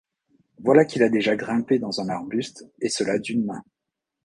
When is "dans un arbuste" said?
1.77-2.65